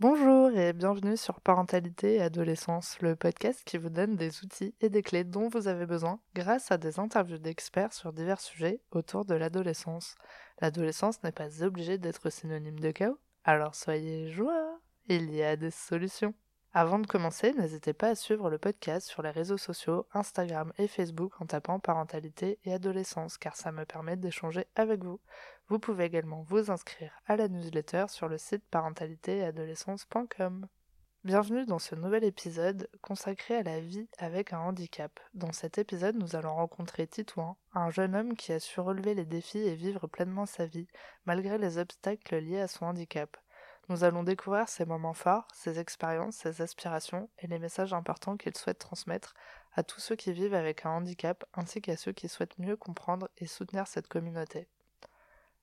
[0.00, 4.88] Bonjour et bienvenue sur Parentalité et Adolescence, le podcast qui vous donne des outils et
[4.88, 9.24] des clés dont vous avez besoin grâce à des interviews d'experts sur divers sujets autour
[9.24, 10.16] de l'adolescence.
[10.60, 15.70] L'adolescence n'est pas obligée d'être synonyme de chaos, alors soyez joie, il y a des
[15.70, 16.34] solutions.
[16.72, 20.88] Avant de commencer, n'hésitez pas à suivre le podcast sur les réseaux sociaux, Instagram et
[20.88, 25.20] Facebook en tapant parentalité et adolescence, car ça me permet d'échanger avec vous.
[25.68, 30.68] Vous pouvez également vous inscrire à la newsletter sur le site parentalité-adolescence.com.
[31.24, 35.18] Bienvenue dans ce nouvel épisode consacré à la vie avec un handicap.
[35.32, 39.24] Dans cet épisode, nous allons rencontrer Titouan, un jeune homme qui a su relever les
[39.24, 40.86] défis et vivre pleinement sa vie,
[41.24, 43.34] malgré les obstacles liés à son handicap.
[43.88, 48.54] Nous allons découvrir ses moments forts, ses expériences, ses aspirations et les messages importants qu'il
[48.54, 49.32] souhaite transmettre
[49.72, 53.30] à tous ceux qui vivent avec un handicap ainsi qu'à ceux qui souhaitent mieux comprendre
[53.38, 54.68] et soutenir cette communauté.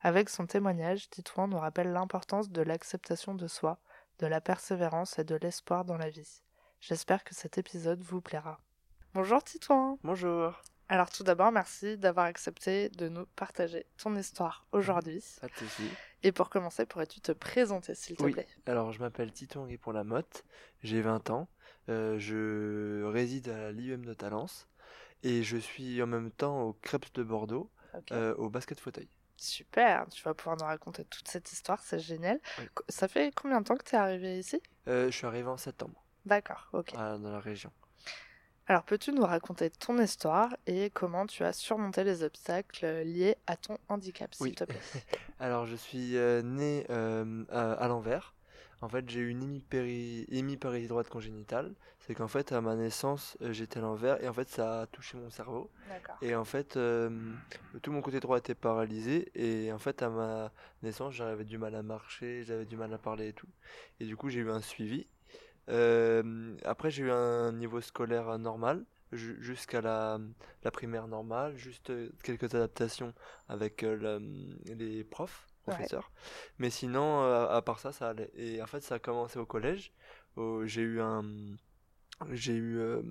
[0.04, 3.80] Avec son témoignage, Titouan nous rappelle l'importance de l'acceptation de soi,
[4.20, 6.42] de la persévérance et de l'espoir dans la vie.
[6.80, 8.60] J'espère que cet épisode vous plaira.
[9.14, 15.24] Bonjour Titouan Bonjour Alors tout d'abord, merci d'avoir accepté de nous partager ton histoire aujourd'hui.
[15.40, 15.90] Pas de soucis.
[16.24, 18.34] Et pour commencer, pourrais-tu te présenter, s'il te Oui.
[18.34, 18.48] plaît?
[18.66, 20.46] Alors, je m'appelle Tito Henri pour la Motte,
[20.82, 21.48] j'ai 20 ans,
[21.90, 24.68] euh, je réside à l'IUM de Talence
[25.24, 27.70] et je suis en même temps au Krebs de Bordeaux,
[28.12, 29.10] euh, au basket fauteuil.
[29.42, 32.40] Super, tu vas pouvoir nous raconter toute cette histoire, c'est génial.
[32.60, 32.66] Oui.
[32.90, 34.62] Ça fait combien de temps que tu es arrivé ici?
[34.88, 36.94] Euh, je suis arrivé en septembre D'accord, ok.
[36.96, 37.72] à- dans la région.
[38.68, 43.58] Alors peux-tu nous raconter ton histoire et comment tu as surmonté les obstacles liés à
[43.58, 44.54] ton handicap, s'il Oui.
[44.54, 44.78] te plaît?
[45.40, 48.36] Alors, je suis euh, né euh, à l'envers.
[48.82, 51.74] En fait, j'ai eu une hémipéri- hémipérésie droite congénitale.
[52.00, 54.88] C'est qu'en fait, à ma naissance, euh, j'étais à l'envers et en fait, ça a
[54.88, 55.70] touché mon cerveau.
[56.24, 57.10] Et en fait, euh,
[57.84, 59.32] tout mon côté droit était paralysé.
[59.36, 62.98] Et en fait, à ma naissance, j'avais du mal à marcher, j'avais du mal à
[62.98, 63.48] parler et tout.
[64.00, 65.06] Et du coup, j'ai eu un suivi.
[65.70, 70.20] Euh, après, j'ai eu un niveau scolaire normal, ju- jusqu'à la,
[70.64, 71.92] la primaire normale, juste
[72.24, 73.14] quelques adaptations
[73.48, 75.74] avec euh, la- les profs, Ouais.
[75.76, 76.12] professeurs.
[76.58, 78.32] Mais sinon, euh, à part ça, ça allait.
[78.36, 79.94] Et en fait, ça a commencé au collège.
[80.64, 81.24] J'ai eu un.
[82.32, 82.78] J'ai eu.
[82.80, 83.02] euh,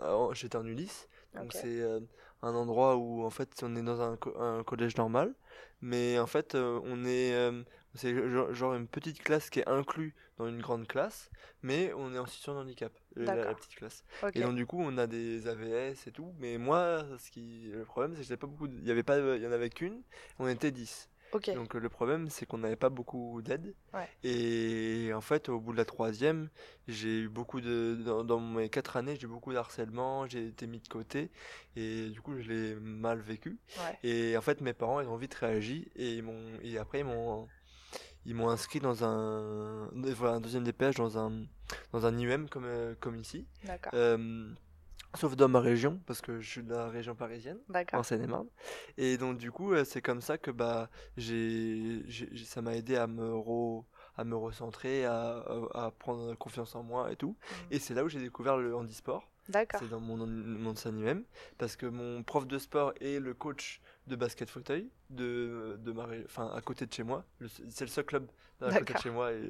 [0.00, 1.08] avant, J'étais en Ulysse.
[1.34, 2.00] Donc c'est euh,
[2.42, 5.34] un endroit où en fait on est dans un, co- un collège normal,
[5.82, 7.62] mais en fait euh, on est euh,
[7.94, 8.14] c'est
[8.54, 11.30] genre, une petite classe qui est inclue dans une grande classe,
[11.62, 14.04] mais on est en situation de handicap, la, petite classe.
[14.34, 17.84] Et donc du coup on a des AVS et tout, mais moi ce qui le
[17.84, 20.02] problème c'est que j'avais pas beaucoup, il y avait pas, il y en avait qu'une,
[20.38, 21.08] on était 10.
[21.32, 23.74] Donc euh, le problème c'est qu'on n'avait pas beaucoup d'aide.
[23.92, 24.08] Ouais.
[24.22, 26.48] Et en fait au bout de la troisième,
[26.86, 30.46] j'ai eu beaucoup de dans, dans mes quatre années j'ai eu beaucoup de harcèlement, j'ai
[30.46, 31.30] été mis de côté
[31.76, 33.58] et du coup je l'ai mal vécu.
[33.78, 33.98] Ouais.
[34.02, 37.06] Et en fait mes parents ils ont vite réagi et ils m'ont et après ils
[37.06, 37.48] m'ont
[38.24, 41.44] ils m'ont inscrit dans un voilà, un deuxième DPH dans un
[41.92, 43.46] dans un IUM comme euh, comme ici.
[43.64, 43.92] D'accord.
[43.94, 44.48] Euh,
[45.14, 47.58] sauf dans ma région parce que je suis de la région parisienne
[47.98, 48.02] en.
[48.02, 48.48] Seine-et-Marne.
[48.96, 52.04] Et donc du coup, euh, c'est comme ça que bah j'ai,
[52.44, 53.84] ça m'a aidé à me re-
[54.16, 57.36] à me recentrer, à, à, prendre confiance en moi et tout.
[57.38, 57.54] Mm.
[57.72, 59.28] Et c'est là où j'ai découvert le handisport.
[59.78, 61.24] C'est dans mon mon IUM
[61.56, 66.06] parce que mon prof de sport est le coach de basket fauteuil de de ma
[66.06, 67.24] ré- enfin à côté de chez moi.
[67.70, 68.26] C'est le seul club
[68.60, 69.48] à côté de chez moi et,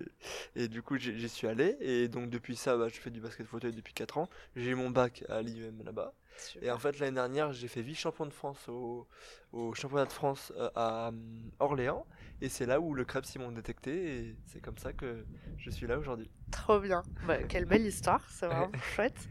[0.57, 3.47] et du coup j'y suis allé et donc depuis ça bah, je fais du basket
[3.47, 4.29] fauteuil depuis 4 ans.
[4.57, 6.15] J'ai eu mon bac à l'IUM là-bas.
[6.63, 9.09] Et en fait, l'année dernière, j'ai fait vice-champion de France au,
[9.53, 12.07] au championnat de France euh, à hum, Orléans.
[12.41, 14.19] Et c'est là où le Krebs ils m'ont détecté.
[14.29, 15.27] Et c'est comme ça que
[15.57, 16.31] je suis là aujourd'hui.
[16.51, 17.03] Trop bien.
[17.23, 19.29] Bah, quelle belle histoire, c'est vraiment chouette.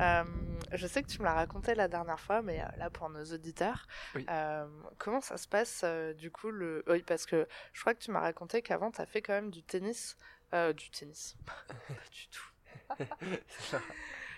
[0.00, 0.22] Euh,
[0.72, 3.24] je sais que tu me l'as raconté la dernière fois, mais euh, là pour nos
[3.24, 4.30] auditeurs, Oui.
[4.30, 4.66] euh,
[4.98, 6.82] comment ça se passe euh, du coup le...
[6.86, 9.50] Oui, parce que je crois que tu m'as raconté qu'avant tu as fait quand même
[9.50, 10.16] du tennis.
[10.54, 11.36] Euh, du tennis.
[11.46, 11.74] Pas
[12.12, 13.76] du tout.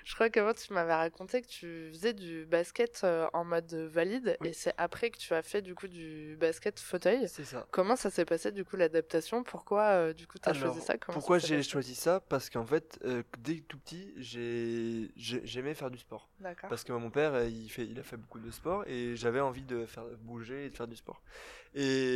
[0.05, 4.37] Je crois qu'avant tu m'avais raconté que tu faisais du basket euh, en mode valide
[4.41, 4.49] Oui.
[4.49, 7.29] et c'est après que tu as fait du coup du basket fauteuil.
[7.29, 7.67] C'est ça.
[7.71, 9.43] Comment ça s'est passé du coup l'adaptation?
[9.45, 10.97] Pourquoi euh, du coup tu as Alors, choisi ça?
[10.99, 12.21] Comment Pourquoi ça j'ai choisi ça?
[12.29, 16.29] Parce qu'en fait, euh, dès tout petit, j'ai- j'ai- j'aimais faire du sport.
[16.41, 16.69] D'accord.
[16.69, 19.41] Parce que mon père, euh, il, fait, il a fait beaucoup de sport et j'avais
[19.41, 21.23] envie de faire bouger et de faire du sport.
[21.75, 22.12] Et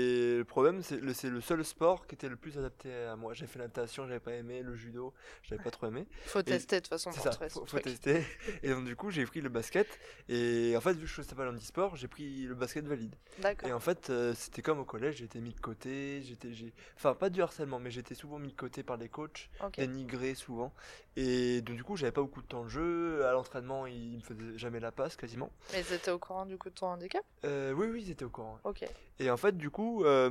[0.57, 3.35] problème, c'est le, c'est le seul sport qui était le plus adapté à moi.
[3.35, 5.13] J'ai fait la natation, j'avais pas aimé, le judo,
[5.43, 6.07] j'avais pas trop aimé.
[6.25, 8.25] Faut tester de toute façon C'est pour ça, faut, tester.
[8.63, 9.87] Et donc, du coup, j'ai pris le basket.
[10.31, 13.15] Et en fait, vu que je faisais pas l'handisport, j'ai pris le basket valide.
[13.41, 13.69] D'accord.
[13.69, 16.23] Et en fait, euh, c'était comme au collège, j'étais mis de côté.
[16.23, 16.73] J'étais, j'ai...
[16.97, 19.77] Enfin, pas du harcèlement, mais j'étais souvent mis de côté par les coachs, Ok.
[19.77, 20.73] dénigré souvent.
[21.17, 23.27] Et donc, du coup, j'avais pas beaucoup de temps de jeu.
[23.27, 25.51] À l'entraînement, ils me faisaient jamais la passe quasiment.
[25.75, 27.23] Mais ils étaient au courant du coup de ton handicap?
[27.45, 28.59] Euh, oui, oui, ils étaient au courant.
[28.65, 28.87] Ok.
[29.19, 30.29] Et en fait, du coup, euh,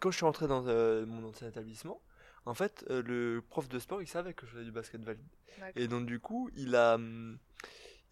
[0.00, 2.00] quand je suis rentré dans euh, mon ancien établissement,
[2.46, 5.26] en fait, euh, le prof de sport, il savait que je faisais du basket valide.
[5.76, 6.94] Et donc, du coup, il a.
[6.94, 7.38] hum,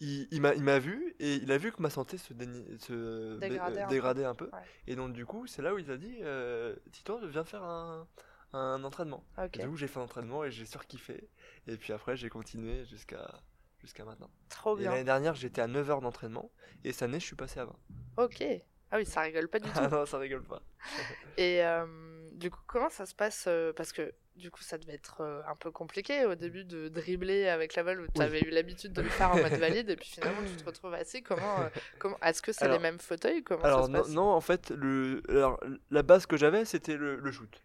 [0.00, 3.78] Il, il m'a, vu et il a vu que ma santé se, déni- se Dégradait
[3.80, 3.94] euh, un peu.
[3.94, 4.44] dégradait un peu.
[4.52, 4.60] Ouais.
[4.86, 8.06] Et donc, du coup, c'est là où il a dit euh, Tito, viens faire un,
[8.52, 9.24] un entraînement.
[9.54, 11.28] Et du coup, j'ai fait un entraînement et j'ai surkiffé.
[11.66, 13.40] Et puis après, j'ai continué jusqu'à
[13.80, 14.30] jusqu'à maintenant.
[14.50, 14.90] Trop bien.
[14.90, 16.50] l'année dernière, j'étais à 9 heures d'entraînement.
[16.84, 17.76] Et cette année, je suis passé à 20.
[18.18, 18.44] Ok.
[18.90, 19.78] Ah oui, ça rigole pas du tout.
[19.80, 20.62] Ah non, ça rigole pas.
[21.36, 21.86] Et euh,
[22.32, 25.40] du coup, comment ça se passe euh, Parce que du coup, ça devait être euh,
[25.48, 28.92] un peu compliqué au début de dribbler avec la balle où tu avais eu l'habitude
[28.92, 31.22] de le faire en mode valide et puis finalement tu te retrouves assis.
[31.22, 31.68] Comment, euh,
[31.98, 34.08] comment Est-ce que c'est les mêmes fauteuils Comment Alors ça se non, passe?
[34.10, 37.62] non, en fait, le, alors, la base que j'avais, c'était le, le shoot.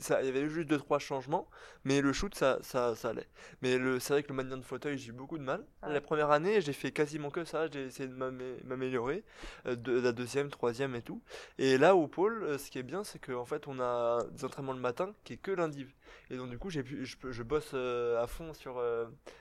[0.00, 1.48] Ça, il y avait juste deux trois changements,
[1.84, 3.26] mais le shoot, ça, ça, ça allait.
[3.62, 5.64] Mais le, c'est vrai que le maintien de fauteuil, j'ai eu beaucoup de mal.
[5.82, 5.92] Ouais.
[5.92, 7.68] La première année, j'ai fait quasiment que ça.
[7.70, 9.24] J'ai essayé de m'amé- m'améliorer,
[9.66, 11.20] euh, de, la deuxième, troisième et tout.
[11.58, 14.44] Et là, au pôle, euh, ce qui est bien, c'est qu'en fait, on a des
[14.44, 15.86] entraînements le matin, qui est que lundi.
[16.30, 18.82] Et donc du coup, j'ai pu, je, je bosse euh, à fond sur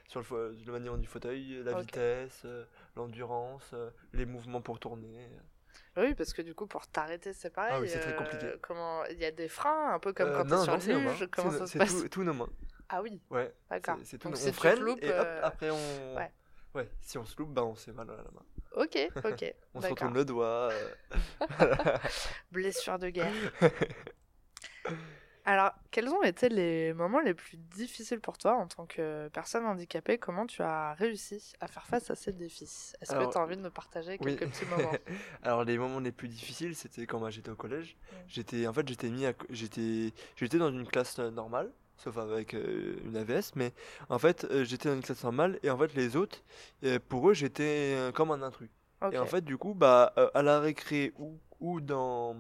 [0.08, 2.46] sur le, le maniement du fauteuil, la vitesse,
[2.96, 3.74] l'endurance,
[4.14, 5.30] les mouvements pour tourner.
[6.00, 7.74] Oui, parce que du coup, pour t'arrêter, c'est pareil.
[7.76, 8.48] Ah oui, c'est très euh, compliqué.
[8.62, 10.82] comment Il y a des freins, un peu comme Euh, quand non, t'es non, sur
[10.82, 11.12] c'est nos mains.
[11.12, 11.28] luge.
[11.32, 12.02] Comment C'est ça se c'est passe?
[12.02, 12.50] tout- tous nos mains.
[12.90, 13.54] Ah oui, Ouais.
[13.70, 13.96] d'accord.
[14.00, 14.30] C'est- C'est tout.
[14.30, 15.76] Nos- si on freine loupes, et hop, euh, après on.
[16.16, 16.32] ouais.
[16.76, 16.90] Ouais.
[17.02, 18.44] Si on se loupe, bah on s'est mal à la main.
[18.76, 19.54] Ok, ok.
[19.74, 20.70] On se retourne le doigt.
[20.72, 20.90] euh.
[22.52, 23.34] Blessure de guerre.
[25.46, 29.66] Alors, quels ont été les moments les plus difficiles pour toi en tant que personne
[29.66, 30.18] handicapée?
[30.20, 32.94] Comment tu as réussi à faire face à ces défis?
[33.02, 34.36] Est-ce que tu as envie de me partager oui.
[34.38, 34.96] quelques petits moments?
[35.44, 37.96] Alors les moments les plus difficiles, c'était quand bah, j'étais au collège.
[38.28, 42.18] J'étais, en fait, j'étais mis, à co- j'étais, j'étais dans une classe euh, normale, sauf
[42.18, 43.74] avec euh, une AVS, mais
[44.10, 46.44] en fait, euh, j'étais dans une classe normale et en fait les autres,
[46.84, 48.70] euh, pour eux, j'étais comme un intrus.
[49.12, 52.36] Et en fait, du coup, bah, à la récré ou, ou dans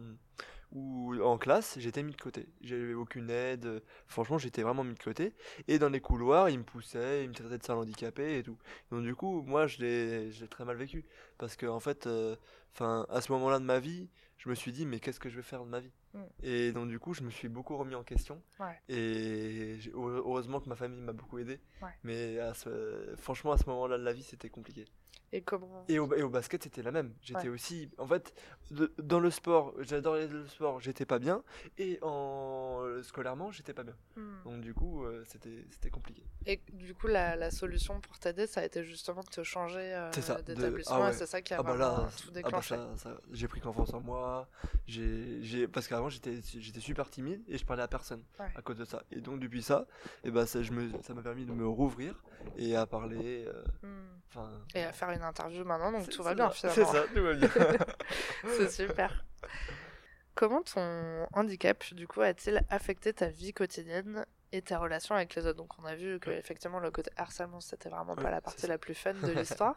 [0.71, 2.47] ou en classe, j'étais mis de côté.
[2.61, 3.65] J'avais aucune aide.
[3.65, 5.33] euh, Franchement, j'étais vraiment mis de côté.
[5.67, 8.57] Et dans les couloirs, ils me poussaient, ils me traitaient de sale handicapé et tout.
[8.91, 11.05] Donc du coup, moi, je l'ai, très mal vécu
[11.37, 12.35] parce que en fait, euh,
[12.73, 15.35] enfin, à ce moment-là de ma vie, je me suis dit, mais qu'est-ce que je
[15.35, 15.91] vais faire de ma vie?
[16.13, 16.19] Mm.
[16.43, 18.41] Et donc du coup, je me suis beaucoup remis en question.
[18.59, 18.79] Ouais.
[18.87, 21.59] Et heureusement que ma famille m'a beaucoup aidé.
[21.81, 21.89] Ouais.
[22.03, 24.85] Mais à ce- franchement, à ce moment-là de la vie, c'était compliqué.
[25.31, 27.13] Et comment Et au, et au basket, c'était la même.
[27.21, 27.49] J'étais Ouais.
[27.49, 27.89] aussi.
[27.97, 28.33] En fait,
[28.71, 31.43] de- dans le sport, j'adorais le sport, j'étais pas bien.
[31.77, 33.95] Et en scolairement, j'étais pas bien.
[34.15, 34.43] Hmm.
[34.45, 36.23] Donc, du coup, euh, c'était c'était compliqué.
[36.47, 39.79] Et du coup, la, la solution pour t'aider, ça a été justement de te changer
[39.93, 40.95] euh, ça, de- d'établissement.
[40.95, 41.13] ah ouais.
[41.13, 42.75] C'est ça qui a Ah bah là, tout ah bah déclenché.
[42.75, 44.47] ça- ça- j'ai pris confiance en moi.
[44.87, 48.47] J'ai, parce qu'avant, j'étais, j'étais super timide et je parlais à personne Ouais.
[48.55, 49.03] à cause de ça.
[49.11, 49.85] Et donc, depuis ça,
[50.23, 52.23] et ben ça, je me, ça m'a permis de me rouvrir
[52.57, 53.45] et à parler.
[53.47, 54.39] euh, Hmm.
[54.75, 56.85] Et à faire une interview maintenant, donc tout va bien finalement.
[56.85, 57.49] C'est ça, tout va bien.
[58.57, 59.25] C'est super.
[60.35, 65.45] Comment ton handicap, du coup, a-t-il affecté ta vie quotidienne et tes relations avec les
[65.45, 68.41] autres Donc, on a vu que effectivement le côté harcèlement, c'était vraiment Ouais, pas la
[68.41, 69.75] partie la plus fun de l'histoire.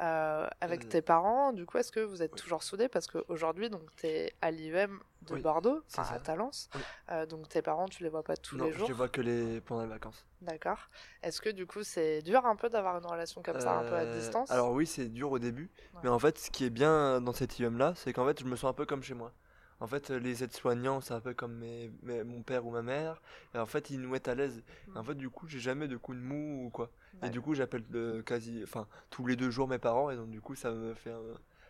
[0.00, 2.88] Euh, avec Euh, tes parents, du coup, est-ce que vous êtes toujours soudés?
[2.88, 6.18] Parce qu'aujourd'hui, donc, t'es à l'IEM de Oui, Bordeaux, c'est enfin, à.
[6.20, 6.68] Talence.
[6.74, 6.80] Oui.
[7.10, 8.86] Euh, donc, tes parents, tu les vois pas tous non, les jours?
[8.86, 10.24] je les vois que les, pendant les vacances.
[10.40, 10.78] D'accord.
[11.22, 13.94] Est-ce que du coup, c'est dur un peu d'avoir une relation comme ça, un peu
[13.96, 14.50] à Euh, distance?
[14.50, 16.00] Alors oui, c'est dur au début, Ouais.
[16.04, 18.44] mais en fait, ce qui est bien dans cet IEM là, c'est qu'en fait, je
[18.44, 19.32] me sens un peu comme chez moi.
[19.80, 22.82] En fait, euh, les aides-soignants, c'est un peu comme mes, mes- mon père ou ma
[22.82, 23.20] mère.
[23.54, 24.62] Et en fait, ils nous mettent à l'aise.
[24.88, 24.96] Mm.
[24.96, 26.90] En fait, du coup, j'ai jamais de coup de mou ou quoi.
[27.22, 30.10] Et du coup, j'appelle euh, quasi, enfin, tous les deux jours mes parents.
[30.10, 31.12] Et donc, du coup, ça me fait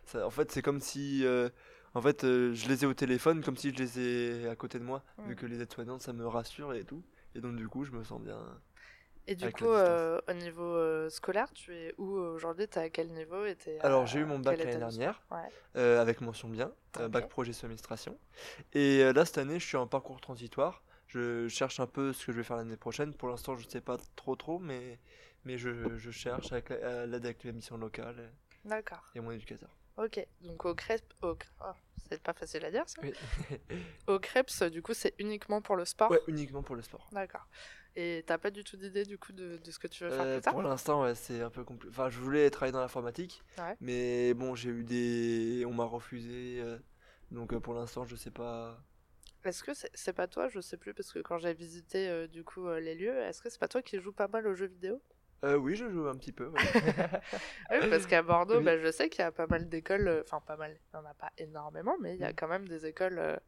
[0.05, 1.49] ça- en fait, c'est comme si, euh,
[1.93, 4.83] en fait, je les ai au téléphone, comme si je les ai à côté de
[4.83, 5.03] moi.
[5.17, 5.27] Mm.
[5.29, 7.03] Vu que les aides-soignantes, ça me rassure et tout.
[7.35, 8.39] Et donc, du coup, je me sens bien.
[9.29, 12.67] Et du coup, euh, au niveau euh, scolaire, tu es où aujourd'hui?
[12.67, 15.21] T'es à quel niveau et t'es Alors, j'ai eu mon bac l'année dernière.
[15.31, 15.49] Ouais.
[15.75, 17.11] euh, avec mention bien, euh, Ok.
[17.11, 18.17] bac pro gestion administration.
[18.73, 20.81] Et là, cette année, je suis en parcours transitoire.
[21.07, 23.13] Je cherche un peu ce que je vais faire l'année prochaine.
[23.13, 24.99] Pour l'instant, je ne sais pas trop trop, mais,
[25.45, 28.31] mais je, je cherche avec la- l'aide avec la mission locale
[29.15, 29.69] et mon éducateur.
[29.97, 30.25] Ok.
[30.41, 31.35] Donc au CREPS, au...
[31.61, 31.65] oh,
[32.09, 33.01] c'est pas facile à dire ça.
[33.01, 33.13] Oui.
[34.07, 36.11] Au CREPS, du coup, c'est uniquement pour le sport?
[36.11, 37.07] ouais, uniquement pour le sport.
[37.13, 37.47] D'accord.
[37.97, 40.25] Et t'as pas du tout d'idée du coup de, de ce que tu veux faire
[40.25, 41.91] Euh, plus tard pour l'instant, ouais, c'est un peu compliqué.
[41.93, 43.77] Enfin, je voulais travailler dans l'informatique, Ouais.
[43.81, 45.65] mais bon, j'ai eu des.
[45.67, 46.59] On m'a refusé.
[46.61, 46.77] euh,
[47.31, 48.77] donc euh, pour l'instant, je sais pas.
[49.43, 52.27] Est-ce que c'est c'est pas toi Je sais plus parce que quand j'ai visité euh,
[52.27, 54.67] du coup les lieux, est-ce que c'est pas toi qui joues pas mal aux jeux
[54.67, 55.01] vidéo?
[55.43, 56.47] Oui, je joue un petit peu.
[56.47, 56.71] ouais.
[57.71, 58.65] Oui, parce qu'à Bordeaux, Oui.
[58.65, 61.09] bah, je sais qu'il y a pas mal d'écoles, enfin pas mal, il n'y en
[61.09, 62.33] a pas énormément, mais il y a Mm.
[62.33, 63.39] quand même des écoles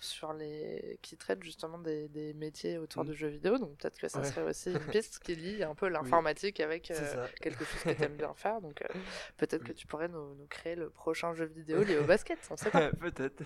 [0.00, 0.98] sur les...
[1.02, 3.08] qui traitent justement des, des métiers autour Mm.
[3.08, 4.24] du jeu vidéo, donc peut-être que ça Ouais.
[4.26, 5.88] serait aussi une piste qui lie un peu
[6.22, 8.86] l'informatique avec euh, quelque chose que tu aimes bien faire, donc euh,
[9.38, 12.56] peut-être que tu pourrais nous, nous créer le prochain jeu vidéo lié au basket, on
[12.56, 12.90] sait pas.
[12.92, 13.42] Peut-être.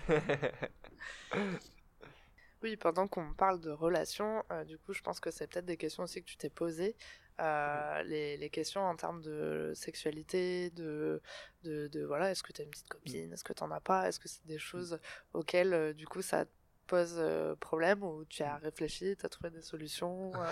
[2.61, 5.77] Oui, pendant qu'on parle de relations, euh, du coup, je pense que c'est peut-être des
[5.77, 6.95] questions aussi que tu t'es posées.
[7.39, 11.21] Euh, les, les questions en termes de sexualité, de,
[11.63, 13.79] de, de voilà, est-ce que tu as une petite copine, est-ce que tu n'en as
[13.79, 14.99] pas, est-ce que c'est des choses
[15.33, 16.51] auxquelles, euh, du coup, ça te
[16.87, 20.45] pose euh, problème ou tu as réfléchi, tu as trouvé des solutions euh,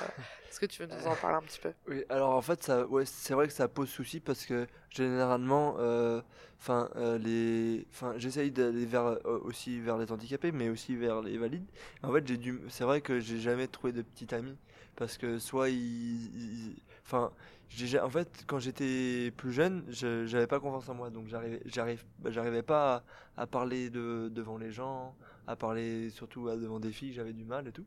[0.50, 1.74] Est-ce que tu veux nous en parler un petit peu?
[1.90, 5.76] Oui, alors en fait, ça, ouais, c'est vrai que ça pose souci parce que généralement,
[6.60, 6.90] enfin,
[7.20, 11.68] les, enfin, j'essaye d'aller vers aussi vers les handicapés, mais aussi vers les valides.
[12.04, 14.56] En fait, j'ai dû, c'est vrai que j'ai jamais trouvé de petit ami
[14.98, 16.76] parce que soit ils,
[17.06, 17.32] enfin,
[17.70, 21.62] j'ai, en fait, quand j'étais plus jeune, je, j'avais pas confiance en moi, donc j'arrivais,
[21.66, 23.06] j'arrive, bah, j'arrivais pas
[23.38, 25.16] à, à parler de, devant les gens,
[25.48, 27.86] à parler surtout à- devant des filles, j'avais du mal et tout.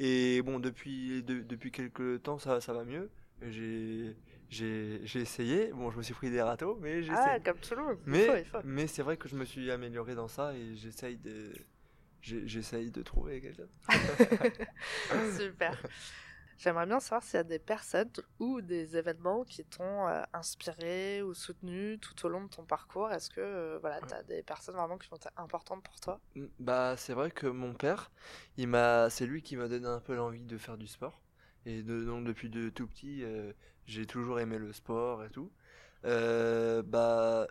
[0.00, 3.10] Et bon, depuis, de- depuis quelques temps, ça, ça va mieux.
[3.42, 4.16] J'ai,
[4.48, 5.72] j'ai, essayé.
[5.74, 8.10] Bon, je me suis pris des râteaux, mais j'ai Ah, comme tout le monde, il
[8.12, 8.58] Mais, faut, il faut.
[8.64, 11.52] mais c'est vrai que je me suis amélioré dans ça et j'essaye de,
[12.22, 13.68] j'essaye de trouver quelqu'un.
[15.36, 15.76] Super.
[16.58, 21.22] J'aimerais bien savoir s'il y a des personnes ou des événements qui t'ont euh, inspiré
[21.22, 23.10] ou soutenu tout au long de ton parcours.
[23.12, 26.20] Est-ce que euh, voilà, tu as des personnes vraiment qui ont été importantes pour toi?
[26.36, 28.10] Mm, Bah, c'est vrai que mon père,
[28.56, 31.20] il m'a, c'est lui qui m'a donné un peu l'envie de faire du sport.
[31.66, 33.52] Et de- donc depuis de tout petit, euh,
[33.86, 35.50] j'ai toujours aimé le sport et tout.
[36.84, 37.46] Bah,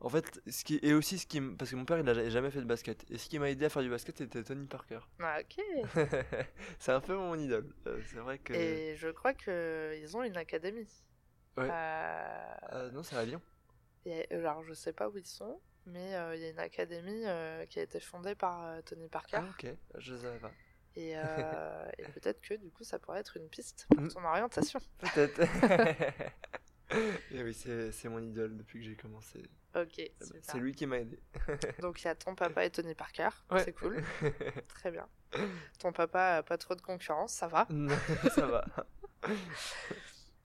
[0.00, 2.50] en fait, ce qui et aussi ce qui, parce que mon père, il a jamais
[2.50, 3.04] fait de basket.
[3.10, 5.00] Et ce qui m'a aidé à faire du basket, c'était Tony Parker.
[5.20, 5.62] Ah, Ok.
[6.78, 7.72] c'est un peu mon idole.
[7.86, 8.52] Euh, c'est vrai que.
[8.52, 10.88] Et je crois qu'ils ont une académie.
[11.56, 11.68] Ouais.
[11.70, 13.40] Euh, Euh, non, c'est à Lyon.
[14.04, 17.24] et- alors, je sais pas où ils sont, mais euh, il y a une académie
[17.70, 19.38] qui a été fondée par Tony Parker.
[19.40, 19.66] Ah, ok,
[19.98, 20.52] je ne savais pas.
[20.96, 21.10] Et,
[21.98, 24.08] et peut-être que du coup, ça pourrait être une piste pour Mm.
[24.08, 24.80] ton orientation.
[24.98, 25.40] Peut-être.
[27.32, 29.42] Et oui, c'est c'est mon idole depuis que j'ai commencé.
[29.74, 30.56] Ok, C'est super.
[30.58, 31.18] lui qui m'a aidé.
[31.82, 33.62] Donc il y a ton papa et Tony Parker, Ouais.
[33.64, 34.02] c'est cool,
[34.68, 35.06] très bien.
[35.78, 37.66] Ton papa a pas trop de concurrence, ça va.
[38.34, 38.64] Ça va.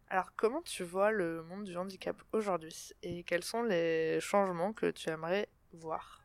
[0.09, 4.91] Alors comment tu vois le monde du handicap aujourd'hui et quels sont les changements que
[4.91, 6.21] tu aimerais voir?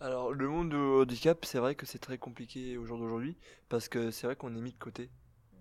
[0.00, 3.36] Alors, le monde du handicap, c'est vrai que c'est très compliqué au jour d'aujourd'hui
[3.68, 5.10] parce que c'est vrai qu'on est mis de côté.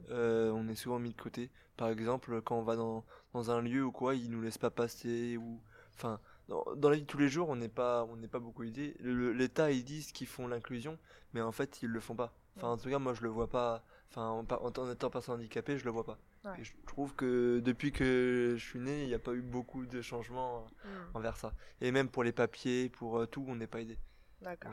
[0.09, 1.49] Euh, on est souvent mis de côté.
[1.75, 4.69] Par exemple, quand on va dans, dans un lieu ou quoi, ils nous laissent pas
[4.71, 5.61] passer ou
[5.95, 8.39] enfin dans, dans la vie de tous les jours, on n'est pas on n'est pas
[8.39, 8.95] beaucoup aidé.
[9.01, 10.97] L'État ils disent qu'ils font l'inclusion,
[11.33, 12.33] mais en fait ils le font pas.
[12.55, 13.83] Enfin en tout cas moi je le vois pas.
[14.09, 16.17] Enfin en, en tant- en étant personne handicapée, je le vois pas.
[16.45, 16.61] Ouais.
[16.61, 19.85] Et je trouve que depuis que je suis né, il n'y a pas eu beaucoup
[19.85, 21.53] de changements Hmm, envers ça.
[21.81, 23.97] Et même pour les papiers, pour euh, tout, on n'est pas aidé.
[24.41, 24.71] D'accord.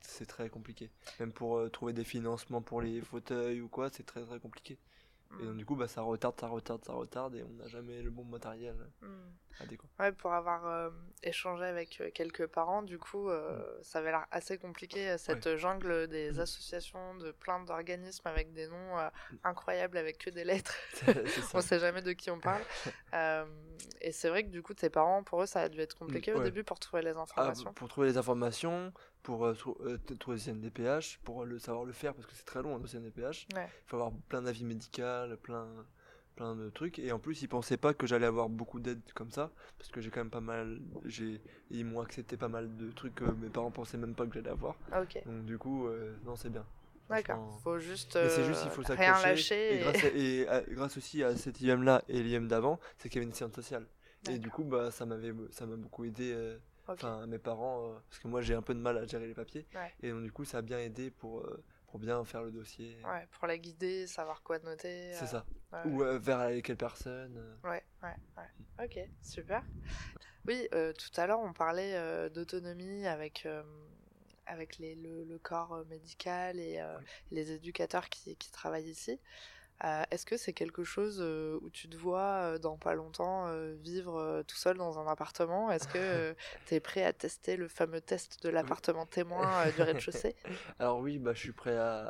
[0.00, 0.90] C'est très compliqué.
[1.20, 4.78] Même pour euh, trouver des financements pour les fauteuils ou quoi, c'est très très compliqué.
[5.40, 7.66] Et donc Hmm, du coup, bah, ça retarde, ça retarde, ça retarde et on n'a
[7.66, 9.06] jamais le bon matériel hmm.
[9.60, 9.86] Adéquat.
[9.98, 10.90] Ouais, pour avoir euh,
[11.22, 16.08] échangé avec euh, quelques parents, du coup, euh, ça avait l'air assez compliqué, cette jungle
[16.08, 16.40] des Mm.
[16.40, 19.08] associations, de plein d'organismes avec des noms euh,
[19.44, 20.74] incroyables, avec que des lettres.
[21.54, 22.62] On sait jamais de qui on parle.
[24.00, 26.32] Et c'est vrai que du coup, tes parents, pour eux, ça a dû être compliqué
[26.32, 26.44] au ouais.
[26.44, 27.72] début pour trouver les Ah, informations.
[27.72, 28.92] pour trouver les informations,
[29.22, 32.76] pour euh, trouver le CNDPH, pour le savoir le faire parce que c'est très long
[32.78, 33.46] le CNDPH.
[33.54, 33.68] Ouais.
[33.68, 35.68] Il faut avoir plein d'avis médicaux, plein
[36.34, 36.98] plein de trucs.
[36.98, 40.00] Et en plus ils pensaient pas que j'allais avoir beaucoup d'aide comme ça parce que
[40.00, 43.48] j'ai quand même pas mal j'ai ils m'ont accepté pas mal de trucs que mes
[43.48, 44.76] parents pensaient même pas que j'allais avoir.
[45.00, 46.64] Ok, donc du coup euh, non c'est bien.
[47.10, 47.60] D'accord.
[47.62, 49.74] Faut juste, c'est euh, juste il faut rien lâcher.
[49.74, 52.78] et, et- grâce, à- et à- grâce aussi à cet IM là et l'IM d'avant
[52.98, 53.86] c'est qu'il y avait une séance sociale.
[54.30, 56.56] Et du coup bah ça m'avait ça m'a beaucoup aidé euh,
[56.88, 59.34] enfin mes parents euh, parce que moi j'ai un peu de mal à gérer les
[59.34, 59.66] papiers.
[59.74, 59.92] Ouais.
[60.02, 61.44] et donc du coup ça a bien aidé pour
[61.92, 65.12] pour bien faire le dossier Ouais, pour la guider, savoir quoi noter.
[65.12, 67.68] c'est euh, ça ouais, ou euh, vers quelle personne euh.
[67.68, 68.84] Ouais, ouais, ouais.
[68.86, 69.62] Ok, super.
[70.48, 73.62] Oui, euh, tout à l'heure, on parlait euh, d'autonomie avec, euh,
[74.46, 76.96] avec les, le, le corps euh, médical et euh,
[77.30, 79.20] les éducateurs qui, qui travaillent ici.
[79.84, 83.52] Euh, Est-ce que c'est quelque chose euh, où tu te vois euh, dans pas longtemps
[83.82, 85.70] vivre tout seul dans un appartement?
[85.70, 86.34] Est-ce que
[86.66, 90.36] tu es prêt à tester le fameux test de l'appartement témoin du rez-de-chaussée?
[90.78, 92.06] Alors oui bah je suis prêt à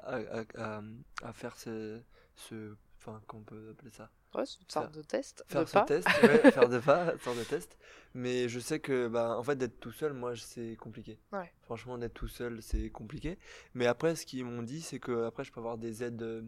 [0.57, 0.83] à,
[1.23, 2.01] à, faire ce
[2.37, 4.11] ce enfin qu'on peut appeler ça?
[4.35, 5.45] Ouais, c'est une sorte de test.
[5.49, 5.85] faire de ce pas.
[5.85, 7.77] test, ouais, faire de pas, sorte de test.
[8.15, 11.19] Mais je sais que, bah, en fait, d'être tout seul, moi, c'est compliqué.
[11.33, 11.53] Ouais.
[11.63, 13.39] Franchement, d'être tout seul, c'est compliqué.
[13.75, 16.45] Mais après, ce qu'ils m'ont dit, c'est que après, je peux avoir des aides,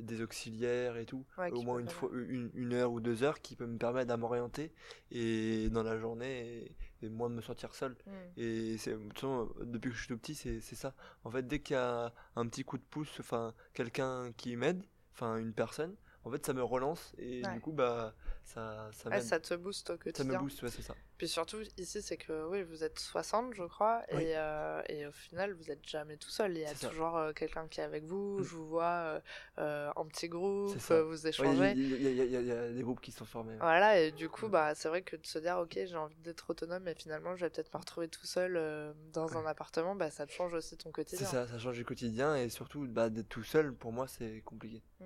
[0.00, 3.40] des auxiliaires et tout, Ouais, au moins une fois, une, une heure ou deux heures
[3.40, 4.72] qui peut me permettre de m'orienter
[5.10, 7.96] et dans la journée et, et moi de me sentir seul.
[8.06, 8.10] Mm.
[8.36, 10.94] Et c'est, depuis que je suis tout petit, c'est, c'est ça.
[11.24, 14.82] En fait, dès qu'il y a un petit coup de pouce, enfin, quelqu'un qui m'aide,
[15.12, 17.54] enfin, une personne, en fait, ça me relance et Ouais.
[17.54, 19.24] du coup, bah, ça, ça Ouais, m'aide.
[19.24, 20.40] ça te booste au Ça me quotidien.
[20.40, 20.94] booste, ouais, c'est ça.
[21.18, 24.22] Puis surtout, ici, c'est que oui, vous êtes 60, je crois, Oui.
[24.22, 26.56] et, euh, et au final, vous êtes jamais tout seul.
[26.56, 28.38] Il y a C'est toujours euh, quelqu'un qui est avec vous.
[28.38, 28.42] Mm.
[28.44, 29.20] Je vous vois
[29.58, 31.72] euh, en petit groupe, C'est vous échangez.
[31.76, 33.56] Il y, a- y y y des groupes qui sont formés.
[33.60, 34.50] Voilà, et du coup, Mm.
[34.50, 37.44] bah, c'est vrai que de se dire, ok, j'ai envie d'être autonome, et finalement, je
[37.44, 40.88] vais peut-être me retrouver tout seul dans un appartement, bah, ça te change aussi ton
[40.88, 41.26] C'est quotidien.
[41.26, 44.82] ça, ça change du quotidien et surtout bah, d'être tout seul, pour moi, c'est compliqué.
[45.00, 45.04] Mm.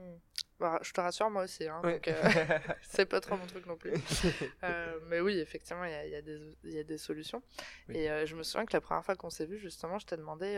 [0.60, 2.00] Bah, je te rassure, moi aussi, hein, Ouais.
[2.08, 2.22] euh,
[2.82, 3.92] c'est pas trop mon truc non plus.
[4.62, 6.96] Euh, mais oui, effectivement, il y a, il y a des- il y a des
[6.96, 7.42] solutions.
[7.88, 7.96] Oui.
[7.98, 10.16] Et euh, je me souviens que la première fois qu'on s'est vu, justement, je t'ai
[10.16, 10.56] demandé,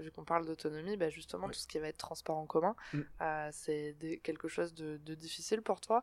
[0.00, 1.52] vu qu'on parle d'autonomie, bah, justement, Oui.
[1.52, 3.00] tout ce qui va être transport en commun, Mm.
[3.52, 6.02] c'est quelque chose de, de difficile pour toi?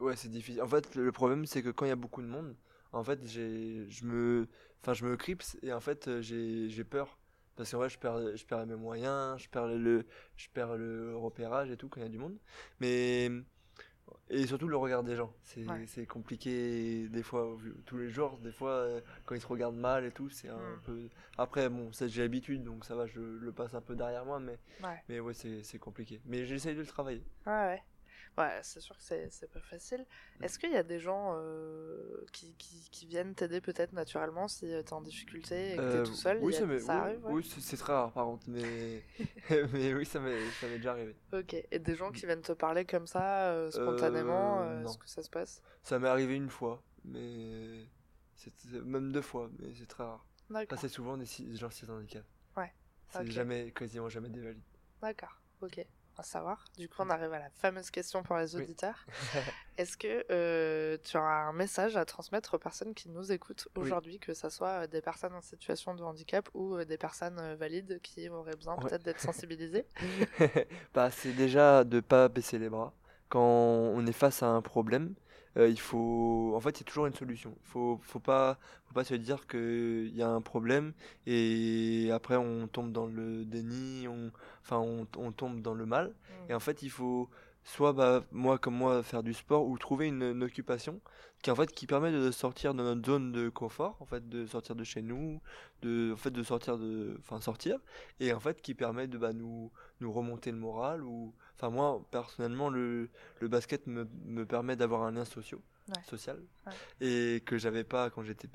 [0.00, 0.60] Ouais, c'est difficile.
[0.62, 2.54] En fait, le problème, c'est que quand il y a beaucoup de monde,
[2.92, 4.48] en fait, je me,
[4.82, 7.18] enfin, je me clipse et en fait, j'ai peur.
[7.58, 11.16] Parce qu'en vrai, je perds, je perds mes moyens, je perds le, je perds le
[11.16, 12.38] repérage et tout quand il y a du monde.
[12.78, 13.28] Mais,
[14.30, 15.34] et surtout le regard des gens.
[15.42, 16.06] C'est, Ouais.
[16.06, 18.86] compliqué des fois, tous les jours, des fois,
[19.26, 20.80] quand ils te regardent mal et tout, c'est un Mm.
[20.84, 21.08] peu.
[21.36, 24.56] Après, bon, j'ai l'habitude, donc ça va, je le passe un peu derrière moi, mais,
[24.82, 25.02] Ouais.
[25.08, 26.20] mais ouais, c'est, c'est compliqué.
[26.26, 27.24] Mais j'essaye de le travailler.
[27.44, 27.82] Ouais, ouais.
[28.38, 30.06] Ouais, c'est sûr que c'est c'est pas facile.
[30.38, 30.44] Mm.
[30.44, 34.60] Est-ce qu'il y a des gens euh, qui, qui, qui viennent t'aider peut-être naturellement si
[34.60, 37.00] tu t'es en difficulté et que Euh, t'es tout seul oui, a- ça, ça oui,
[37.00, 39.02] arrive ouais oui, c'est très rare par contre, mais,
[39.72, 41.16] mais oui, ça m'est ça m'est déjà arrivé.
[41.32, 41.54] Ok.
[41.70, 45.08] Et des gens qui viennent te parler comme ça, euh, spontanément, Euh, euh, est-ce que
[45.08, 45.60] ça se passe?
[45.82, 47.86] Ça m'est arrivé une fois, mais
[48.84, 50.24] même deux fois, mais c'est très rare.
[50.50, 50.78] D'accord.
[50.78, 52.24] c'est souvent des, si- gens sans handicap.
[52.56, 52.72] Ouais,
[53.10, 53.30] C'est ok.
[53.30, 54.62] jamais, quasiment jamais des valides.
[55.02, 55.84] D'accord, ok.
[56.18, 56.64] À savoir.
[56.76, 58.62] Du coup, on arrive à la fameuse question pour les Oui.
[58.62, 59.06] auditeurs.
[59.78, 63.82] Est-ce que euh, tu as un message à transmettre aux personnes qui nous écoutent Oui.
[63.84, 67.54] aujourd'hui, que ce soit euh, des personnes en situation de handicap ou euh, des personnes
[67.54, 68.88] valides qui auraient besoin Ouais.
[68.88, 69.86] peut-être d'être sensibilisées?
[70.92, 72.92] Bah, c'est déjà de pas baisser les bras.
[73.28, 75.14] Quand on est face à un problème,
[75.56, 76.52] euh, il faut.
[76.54, 77.54] En fait, il y a toujours une solution.
[77.64, 80.92] Il faut, faut pas, faut pas se dire qu'il y a un problème
[81.26, 84.30] et après on tombe dans le déni, on,
[84.62, 86.12] enfin, on, on tombe dans le mal.
[86.48, 87.28] Et en fait, il faut
[87.68, 91.00] soit, bah, moi comme moi, faire du sport ou trouver une, une occupation
[91.42, 94.46] qui en fait qui permet de sortir de notre zone de confort, en fait, de
[94.46, 95.40] sortir de chez nous,
[95.82, 97.78] de, en fait, de sortir de, enfin, sortir,
[98.18, 102.04] et en fait qui permet de bah, nous, nous remonter le moral ou, enfin, moi
[102.10, 103.08] personnellement, le,
[103.40, 106.02] le basket me, me permet d'avoir un lien social, Ouais.
[106.04, 106.72] social, Ouais.
[107.00, 108.48] et que j'avais pas quand j'étais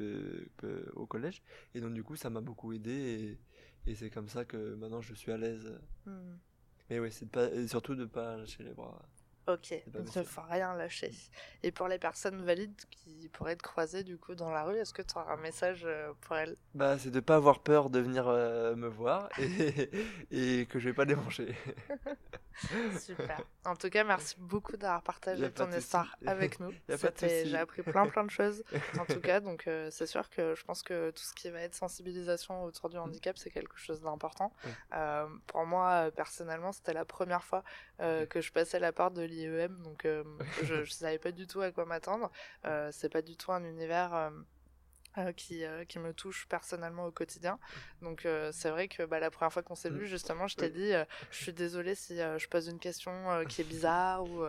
[0.96, 1.42] au collège,
[1.74, 3.38] et donc du coup, ça m'a beaucoup aidé,
[3.88, 5.72] et, et c'est comme ça que maintenant je suis à l'aise.
[6.06, 6.36] Hmm.
[6.90, 9.02] Mais oui, c'est de pas, et surtout de pas lâcher les bras.
[9.46, 11.12] Ok, il ne faut rien lâcher.
[11.64, 14.94] Et pour les personnes valides qui pourraient te croiser du coup dans la rue, est-ce
[14.94, 16.56] que tu auras un message euh, pour elles?
[16.74, 19.90] Bah, c'est de pas avoir peur de venir euh, me voir et,
[20.32, 21.54] et que je vais pas déranger.
[23.00, 23.42] Super.
[23.66, 26.72] En tout cas, merci beaucoup d'avoir partagé ton histoire avec nous.
[27.22, 28.64] J'ai appris plein plein de choses.
[29.00, 31.62] En tout cas, donc euh, c'est sûr que je pense que tout ce qui va
[31.62, 34.54] être sensibilisation autour du handicap, c'est quelque chose d'important.
[34.66, 34.72] Oui.
[34.94, 37.64] Euh, pour moi, euh, personnellement, c'était la première fois
[38.02, 38.30] euh, Ok.
[38.30, 40.08] que je passais la porte de l'IEM, donc
[40.64, 42.32] je, je savais pas du tout à quoi m'attendre.
[42.92, 44.32] C'est pas du tout un univers.
[45.18, 47.60] Euh, qui, euh, qui me touche personnellement au quotidien.
[48.02, 49.98] Donc euh, c'est vrai que bah, la première fois qu'on s'est Mm.
[49.98, 50.92] vu, justement, je t'ai dit,
[51.30, 54.44] je suis désolée si je pose une question qui est bizarre ou,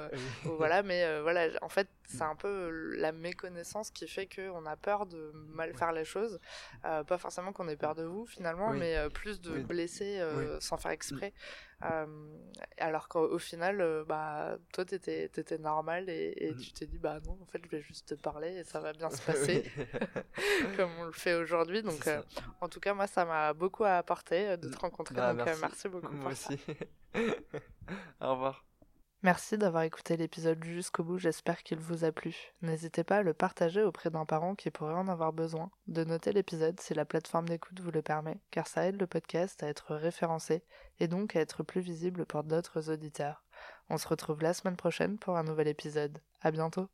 [0.44, 5.06] voilà, mais voilà, en fait, c'est un peu la méconnaissance qui fait qu'on a peur
[5.06, 6.38] de mal faire les choses.
[6.82, 8.78] Pas forcément qu'on ait peur de vous finalement, Oui.
[8.78, 9.64] mais plus de Oui.
[9.64, 10.44] blesser Oui.
[10.60, 11.32] sans faire exprès.
[12.78, 17.20] Alors qu'au au final, bah, toi, t'étais étais normal et, et tu t'es dit, bah
[17.26, 19.64] non, en fait, je vais juste te parler et ça va bien se passer
[20.76, 21.82] comme on le fait aujourd'hui.
[21.82, 22.22] Donc, euh,
[22.60, 25.14] en tout cas, moi, ça m'a beaucoup apporté euh, de te rencontrer.
[25.14, 25.60] Bah, donc, euh, merci.
[25.62, 26.12] merci beaucoup.
[26.12, 26.58] Moi aussi.
[28.20, 28.64] Au revoir.
[29.22, 32.36] Merci d'avoir écouté l'épisode jusqu'au bout, j'espère qu'il vous a plu.
[32.60, 36.30] N'hésitez pas à le partager auprès d'un parent qui pourrait en avoir besoin, de noter
[36.32, 39.94] l'épisode si la plateforme d'écoute vous le permet, car ça aide le podcast à être
[39.94, 40.62] référencé
[41.00, 43.42] et donc à être plus visible pour d'autres auditeurs.
[43.88, 46.18] On se retrouve la semaine prochaine pour un nouvel épisode.
[46.42, 46.90] À bientôt!